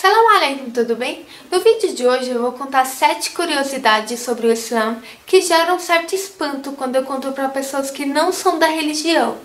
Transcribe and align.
Salam 0.00 0.36
alaikum, 0.36 0.70
tudo 0.70 0.94
bem? 0.94 1.26
No 1.50 1.58
vídeo 1.58 1.92
de 1.92 2.06
hoje 2.06 2.30
eu 2.30 2.40
vou 2.40 2.52
contar 2.52 2.84
7 2.84 3.32
curiosidades 3.32 4.20
sobre 4.20 4.46
o 4.46 4.52
Islã 4.52 5.02
que 5.26 5.40
geram 5.40 5.76
certo 5.80 6.14
espanto 6.14 6.70
quando 6.70 6.94
eu 6.94 7.02
conto 7.02 7.32
para 7.32 7.48
pessoas 7.48 7.90
que 7.90 8.06
não 8.06 8.30
são 8.30 8.60
da 8.60 8.68
religião. 8.68 9.36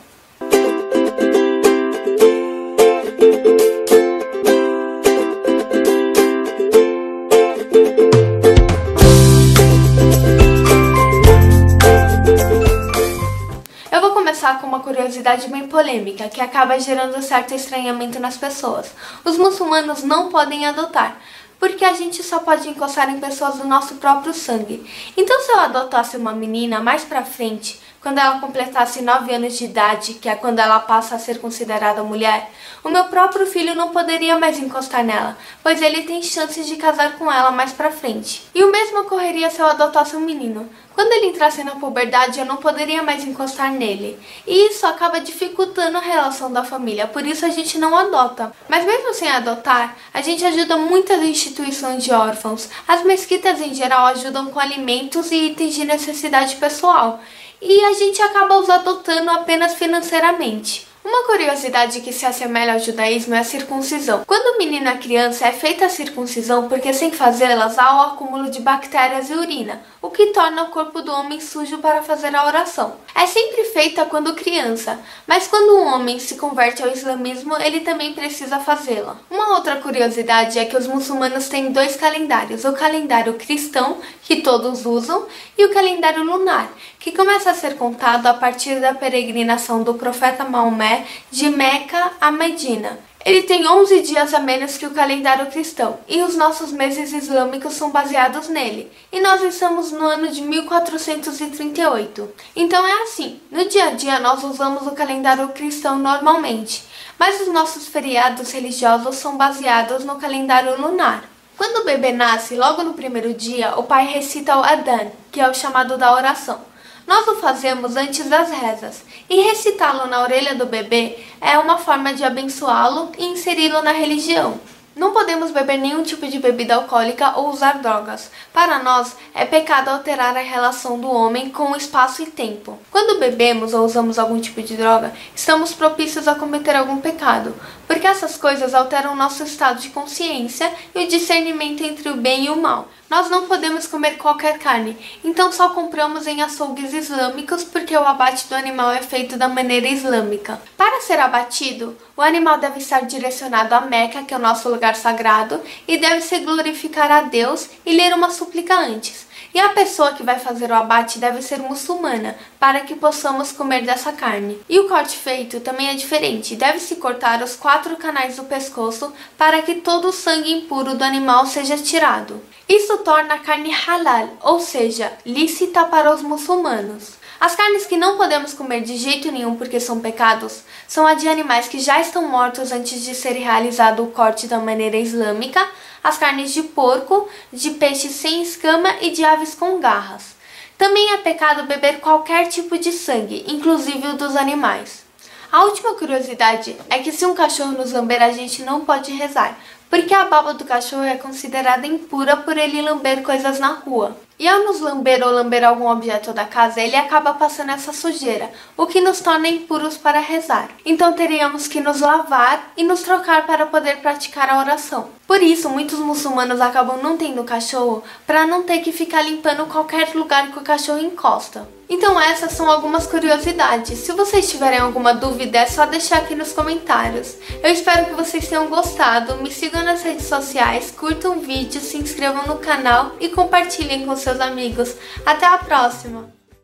Começar 14.11 14.59
com 14.59 14.67
uma 14.67 14.79
curiosidade 14.79 15.47
bem 15.47 15.67
polêmica, 15.67 16.27
que 16.29 16.41
acaba 16.41 16.79
gerando 16.79 17.21
certo 17.21 17.53
estranhamento 17.53 18.19
nas 18.19 18.37
pessoas. 18.37 18.91
Os 19.23 19.37
muçulmanos 19.37 20.03
não 20.03 20.29
podem 20.29 20.65
adotar, 20.65 21.17
porque 21.59 21.85
a 21.85 21.93
gente 21.93 22.21
só 22.23 22.39
pode 22.39 22.67
encostar 22.67 23.09
em 23.09 23.19
pessoas 23.19 23.55
do 23.55 23.67
nosso 23.67 23.95
próprio 23.95 24.33
sangue. 24.33 24.85
Então, 25.15 25.39
se 25.41 25.51
eu 25.51 25.59
adotasse 25.59 26.17
uma 26.17 26.33
menina 26.33 26.81
mais 26.81 27.03
pra 27.03 27.23
frente, 27.23 27.79
quando 28.03 28.17
ela 28.17 28.39
completasse 28.39 29.01
9 29.01 29.33
anos 29.33 29.57
de 29.57 29.63
idade, 29.63 30.15
que 30.15 30.27
é 30.27 30.35
quando 30.35 30.59
ela 30.59 30.77
passa 30.81 31.15
a 31.15 31.19
ser 31.19 31.39
considerada 31.39 32.03
mulher, 32.03 32.51
o 32.83 32.89
meu 32.89 33.05
próprio 33.05 33.47
filho 33.47 33.73
não 33.73 33.91
poderia 33.91 34.37
mais 34.37 34.59
encostar 34.59 35.05
nela, 35.05 35.37
pois 35.63 35.81
ele 35.81 36.03
tem 36.03 36.21
chances 36.21 36.67
de 36.67 36.75
casar 36.75 37.17
com 37.17 37.31
ela 37.31 37.49
mais 37.49 37.71
pra 37.71 37.89
frente. 37.89 38.43
E 38.53 38.61
o 38.61 38.69
mesmo 38.69 38.99
ocorreria 38.99 39.49
se 39.49 39.61
eu 39.61 39.67
adotasse 39.67 40.17
um 40.17 40.19
menino. 40.19 40.69
Quando 40.93 41.11
ele 41.13 41.27
entrasse 41.27 41.63
na 41.63 41.71
puberdade, 41.71 42.39
eu 42.39 42.45
não 42.45 42.57
poderia 42.57 43.01
mais 43.01 43.23
encostar 43.23 43.71
nele. 43.71 44.19
E 44.45 44.69
isso 44.69 44.85
acaba 44.85 45.21
dificultando 45.21 45.97
a 45.97 46.01
relação 46.01 46.51
da 46.51 46.63
família, 46.63 47.07
por 47.07 47.25
isso 47.25 47.45
a 47.45 47.49
gente 47.49 47.77
não 47.77 47.97
adota. 47.97 48.51
Mas 48.67 48.85
mesmo 48.85 49.13
sem 49.13 49.31
adotar, 49.31 49.95
a 50.13 50.21
gente 50.21 50.45
ajuda 50.45 50.77
muitas 50.77 51.23
instituições 51.23 52.03
de 52.03 52.11
órfãos. 52.11 52.67
As 52.85 53.01
mesquitas 53.03 53.61
em 53.61 53.73
geral 53.73 54.07
ajudam 54.07 54.47
com 54.47 54.59
alimentos 54.59 55.31
e 55.31 55.47
itens 55.47 55.73
de 55.73 55.85
necessidade 55.85 56.57
pessoal 56.57 57.21
e 57.63 57.83
a 57.85 57.93
gente 57.93 58.21
acaba 58.21 58.59
os 58.59 58.69
adotando 58.69 59.31
apenas 59.31 59.75
financeiramente. 59.75 60.92
Uma 61.03 61.25
curiosidade 61.25 61.99
que 61.99 62.13
se 62.13 62.25
assemelha 62.25 62.73
ao 62.73 62.79
judaísmo 62.79 63.35
é 63.35 63.39
a 63.39 63.43
circuncisão. 63.43 64.23
Quando 64.25 64.55
o 64.55 64.57
menino 64.57 64.87
é 64.87 64.95
criança, 64.95 65.45
é 65.45 65.51
feita 65.51 65.85
a 65.85 65.89
circuncisão 65.89 66.69
porque 66.69 66.93
sem 66.93 67.11
fazê-las 67.11 67.77
há 67.77 67.97
o 67.97 68.13
acúmulo 68.13 68.49
de 68.49 68.61
bactérias 68.61 69.29
e 69.29 69.33
urina, 69.33 69.81
o 70.01 70.09
que 70.09 70.27
torna 70.27 70.63
o 70.63 70.69
corpo 70.69 71.01
do 71.01 71.11
homem 71.11 71.41
sujo 71.41 71.79
para 71.79 72.01
fazer 72.01 72.33
a 72.33 72.45
oração. 72.45 72.95
É 73.13 73.27
sempre 73.27 73.65
feita 73.65 74.05
quando 74.05 74.33
criança, 74.33 74.97
mas 75.27 75.45
quando 75.45 75.75
um 75.75 75.93
homem 75.93 76.19
se 76.19 76.35
converte 76.35 76.81
ao 76.81 76.89
islamismo, 76.89 77.57
ele 77.57 77.81
também 77.81 78.13
precisa 78.13 78.59
fazê-la. 78.59 79.17
Uma 79.29 79.55
outra 79.55 79.75
curiosidade 79.75 80.57
é 80.57 80.63
que 80.63 80.77
os 80.77 80.87
muçulmanos 80.87 81.49
têm 81.49 81.71
dois 81.73 81.97
calendários: 81.97 82.63
o 82.63 82.71
calendário 82.71 83.33
cristão, 83.33 83.97
que 84.21 84.37
todos 84.37 84.85
usam, 84.85 85.25
e 85.57 85.65
o 85.65 85.73
calendário 85.73 86.23
lunar, 86.23 86.71
que 86.97 87.11
começa 87.11 87.51
a 87.51 87.53
ser 87.53 87.75
contado 87.75 88.27
a 88.27 88.33
partir 88.33 88.79
da 88.79 88.93
peregrinação 88.93 89.83
do 89.83 89.95
profeta 89.95 90.45
Maomé 90.45 90.92
de 91.31 91.49
Meca 91.49 92.11
a 92.19 92.31
Medina. 92.31 92.99
Ele 93.25 93.43
tem 93.43 93.65
11 93.65 94.01
dias 94.01 94.33
a 94.33 94.39
menos 94.39 94.77
que 94.77 94.85
o 94.85 94.91
calendário 94.91 95.45
cristão, 95.49 95.97
e 96.09 96.21
os 96.21 96.35
nossos 96.35 96.73
meses 96.73 97.13
islâmicos 97.13 97.73
são 97.73 97.89
baseados 97.89 98.49
nele, 98.49 98.91
e 99.13 99.21
nós 99.21 99.41
estamos 99.41 99.93
no 99.93 100.05
ano 100.05 100.27
de 100.27 100.41
1438. 100.41 102.29
Então 102.53 102.85
é 102.85 103.03
assim: 103.03 103.39
no 103.49 103.63
dia 103.69 103.85
a 103.85 103.91
dia 103.91 104.19
nós 104.19 104.43
usamos 104.43 104.85
o 104.85 104.91
calendário 104.91 105.47
cristão 105.49 105.97
normalmente, 105.97 106.83
mas 107.17 107.39
os 107.39 107.47
nossos 107.47 107.87
feriados 107.87 108.51
religiosos 108.51 109.15
são 109.15 109.37
baseados 109.37 110.03
no 110.03 110.17
calendário 110.17 110.79
lunar. 110.79 111.23
Quando 111.55 111.77
o 111.81 111.85
bebê 111.85 112.11
nasce, 112.11 112.57
logo 112.57 112.83
no 112.83 112.93
primeiro 112.93 113.33
dia, 113.33 113.77
o 113.77 113.83
pai 113.83 114.05
recita 114.07 114.57
o 114.57 114.63
Adan, 114.63 115.11
que 115.31 115.39
é 115.39 115.49
o 115.49 115.53
chamado 115.53 115.97
da 115.97 116.13
oração. 116.13 116.72
Nós 117.05 117.27
o 117.27 117.35
fazemos 117.35 117.95
antes 117.95 118.29
das 118.29 118.49
rezas, 118.49 119.03
e 119.29 119.41
recitá-lo 119.41 120.07
na 120.07 120.21
orelha 120.21 120.55
do 120.55 120.65
bebê 120.65 121.17
é 121.41 121.57
uma 121.57 121.77
forma 121.77 122.13
de 122.13 122.23
abençoá-lo 122.23 123.11
e 123.17 123.25
inseri-lo 123.25 123.81
na 123.81 123.91
religião. 123.91 124.59
Não 124.95 125.11
podemos 125.11 125.49
beber 125.49 125.79
nenhum 125.79 126.03
tipo 126.03 126.27
de 126.27 126.37
bebida 126.37 126.75
alcoólica 126.75 127.33
ou 127.37 127.49
usar 127.49 127.79
drogas. 127.79 128.29
Para 128.53 128.83
nós, 128.83 129.15
é 129.33 129.43
pecado 129.43 129.89
alterar 129.89 130.37
a 130.37 130.41
relação 130.41 130.99
do 130.99 131.09
homem 131.09 131.49
com 131.49 131.71
o 131.71 131.75
espaço 131.75 132.21
e 132.21 132.27
tempo. 132.27 132.77
Quando 132.91 133.19
bebemos 133.19 133.73
ou 133.73 133.83
usamos 133.83 134.19
algum 134.19 134.39
tipo 134.39 134.61
de 134.61 134.77
droga, 134.77 135.11
estamos 135.35 135.73
propícios 135.73 136.27
a 136.27 136.35
cometer 136.35 136.75
algum 136.75 137.01
pecado, 137.01 137.55
porque 138.03 138.17
essas 138.17 138.35
coisas 138.35 138.73
alteram 138.73 139.15
nosso 139.15 139.43
estado 139.43 139.79
de 139.79 139.87
consciência 139.87 140.69
e 140.93 141.05
o 141.05 141.07
discernimento 141.07 141.81
entre 141.85 142.09
o 142.09 142.17
bem 142.17 142.47
e 142.47 142.49
o 142.49 142.61
mal. 142.61 142.89
Nós 143.09 143.29
não 143.29 143.47
podemos 143.47 143.87
comer 143.87 144.17
qualquer 144.17 144.59
carne, 144.59 144.97
então 145.23 145.53
só 145.53 145.69
compramos 145.69 146.27
em 146.27 146.41
açougues 146.41 146.91
islâmicos 146.91 147.63
porque 147.63 147.95
o 147.95 148.05
abate 148.05 148.49
do 148.49 148.55
animal 148.55 148.91
é 148.91 149.01
feito 149.01 149.37
da 149.37 149.47
maneira 149.47 149.87
islâmica. 149.87 150.61
Para 150.75 150.99
ser 150.99 151.17
abatido, 151.17 151.95
o 152.17 152.21
animal 152.21 152.57
deve 152.57 152.79
estar 152.79 153.05
direcionado 153.05 153.73
a 153.73 153.79
Meca, 153.79 154.23
que 154.23 154.33
é 154.33 154.37
o 154.37 154.41
nosso 154.41 154.67
lugar 154.67 154.97
sagrado, 154.97 155.61
e 155.87 155.97
deve 155.97 156.19
se 156.19 156.39
glorificar 156.39 157.09
a 157.09 157.21
Deus 157.21 157.69
e 157.85 157.95
ler 157.95 158.13
uma 158.13 158.31
súplica 158.31 158.75
antes. 158.75 159.25
E 159.53 159.59
a 159.59 159.69
pessoa 159.69 160.13
que 160.13 160.23
vai 160.23 160.39
fazer 160.39 160.71
o 160.71 160.73
abate 160.73 161.19
deve 161.19 161.41
ser 161.41 161.59
muçulmana, 161.59 162.35
para 162.59 162.79
que 162.81 162.95
possamos 162.95 163.51
comer 163.51 163.83
dessa 163.83 164.11
carne. 164.11 164.59
E 164.67 164.79
o 164.79 164.87
corte 164.87 165.15
feito 165.15 165.59
também 165.59 165.89
é 165.89 165.93
diferente, 165.93 166.55
deve-se 166.55 166.95
cortar 166.95 167.43
os 167.43 167.55
quatro 167.55 167.95
canais 167.95 168.37
do 168.37 168.45
pescoço 168.45 169.13
para 169.37 169.61
que 169.61 169.75
todo 169.75 170.07
o 170.07 170.13
sangue 170.13 170.51
impuro 170.51 170.95
do 170.95 171.03
animal 171.03 171.45
seja 171.45 171.77
tirado. 171.77 172.41
Isso 172.67 172.97
torna 172.99 173.35
a 173.35 173.39
carne 173.39 173.71
halal, 173.71 174.29
ou 174.41 174.59
seja, 174.59 175.13
lícita 175.25 175.85
para 175.85 176.13
os 176.13 176.21
muçulmanos. 176.23 177.22
As 177.43 177.57
carnes 177.57 177.85
que 177.85 177.97
não 177.97 178.15
podemos 178.15 178.53
comer 178.53 178.83
de 178.83 178.95
jeito 178.95 179.29
nenhum 179.29 179.57
porque 179.57 179.77
são 179.77 179.99
pecados 179.99 180.61
são 180.87 181.05
a 181.05 181.13
de 181.13 181.27
animais 181.27 181.67
que 181.67 181.77
já 181.77 181.99
estão 181.99 182.25
mortos 182.25 182.71
antes 182.71 183.03
de 183.03 183.13
ser 183.13 183.33
realizado 183.33 184.01
o 184.01 184.11
corte 184.11 184.47
da 184.47 184.59
maneira 184.59 184.95
islâmica, 184.95 185.59
as 186.01 186.17
carnes 186.17 186.53
de 186.53 186.63
porco, 186.63 187.27
de 187.51 187.71
peixe 187.71 188.07
sem 188.07 188.41
escama 188.41 188.95
e 189.01 189.09
de 189.09 189.25
aves 189.25 189.55
com 189.55 189.77
garras. 189.81 190.37
Também 190.77 191.11
é 191.11 191.17
pecado 191.17 191.67
beber 191.67 191.99
qualquer 191.99 192.47
tipo 192.47 192.77
de 192.77 192.93
sangue, 192.93 193.43
inclusive 193.45 194.07
o 194.07 194.13
dos 194.13 194.37
animais. 194.37 195.03
A 195.51 195.65
última 195.65 195.95
curiosidade 195.95 196.77
é 196.89 196.99
que 196.99 197.11
se 197.11 197.25
um 197.25 197.35
cachorro 197.35 197.73
nos 197.73 197.91
lamber, 197.91 198.23
a 198.23 198.31
gente 198.31 198.63
não 198.63 198.85
pode 198.85 199.11
rezar, 199.11 199.59
porque 199.93 200.11
a 200.11 200.25
baba 200.25 200.55
do 200.55 200.65
cachorro 200.65 201.03
é 201.03 201.17
considerada 201.17 201.85
impura 201.85 202.35
por 202.35 202.57
ele 202.57 202.81
lamber 202.81 203.21
coisas 203.21 203.59
na 203.59 203.73
rua. 203.73 204.17
E 204.39 204.47
ao 204.47 204.63
nos 204.63 204.79
lamber 204.79 205.23
ou 205.23 205.31
lamber 205.31 205.63
algum 205.63 205.87
objeto 205.87 206.33
da 206.33 206.45
casa, 206.45 206.81
ele 206.81 206.95
acaba 206.95 207.35
passando 207.35 207.73
essa 207.73 207.93
sujeira, 207.93 208.49
o 208.75 208.87
que 208.87 208.99
nos 208.99 209.21
torna 209.21 209.47
impuros 209.47 209.95
para 209.95 210.19
rezar. 210.19 210.69
Então 210.83 211.13
teríamos 211.13 211.67
que 211.67 211.79
nos 211.79 212.01
lavar 212.01 212.73
e 212.75 212.83
nos 212.83 213.03
trocar 213.03 213.45
para 213.45 213.67
poder 213.67 213.97
praticar 213.97 214.49
a 214.49 214.57
oração. 214.57 215.09
Por 215.27 215.43
isso, 215.43 215.69
muitos 215.69 215.99
muçulmanos 215.99 216.59
acabam 216.59 216.97
não 216.97 217.15
tendo 217.15 217.43
cachorro 217.43 218.03
para 218.25 218.47
não 218.47 218.63
ter 218.63 218.79
que 218.79 218.91
ficar 218.91 219.21
limpando 219.21 219.67
qualquer 219.67 220.15
lugar 220.15 220.51
que 220.51 220.57
o 220.57 220.63
cachorro 220.63 220.97
encosta. 220.97 221.67
Então 221.89 222.19
essas 222.19 222.53
são 222.53 222.69
algumas 222.71 223.05
curiosidades. 223.05 223.99
Se 223.99 224.13
vocês 224.13 224.49
tiverem 224.49 224.79
alguma 224.79 225.13
dúvida, 225.13 225.59
é 225.59 225.67
só 225.67 225.85
deixar 225.85 226.17
aqui 226.17 226.33
nos 226.33 226.51
comentários. 226.51 227.35
Eu 227.61 227.71
espero 227.71 228.07
que 228.07 228.15
vocês 228.15 228.47
tenham 228.47 228.67
gostado. 228.67 229.35
Me 229.37 229.51
nas 229.83 230.03
redes 230.03 230.25
sociais, 230.25 230.91
curtam 230.91 231.37
o 231.37 231.41
vídeo, 231.41 231.79
se 231.79 231.97
inscrevam 231.97 232.47
no 232.47 232.57
canal 232.57 233.15
e 233.19 233.29
compartilhem 233.29 234.05
com 234.05 234.15
seus 234.15 234.39
amigos. 234.39 234.95
Até 235.25 235.45
a 235.45 235.57
próxima! 235.57 236.42